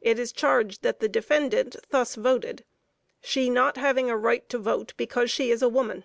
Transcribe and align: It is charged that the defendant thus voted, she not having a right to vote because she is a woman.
It 0.00 0.18
is 0.18 0.32
charged 0.32 0.82
that 0.82 0.98
the 0.98 1.08
defendant 1.08 1.76
thus 1.90 2.16
voted, 2.16 2.64
she 3.20 3.48
not 3.48 3.76
having 3.76 4.10
a 4.10 4.16
right 4.16 4.48
to 4.48 4.58
vote 4.58 4.94
because 4.96 5.30
she 5.30 5.52
is 5.52 5.62
a 5.62 5.68
woman. 5.68 6.02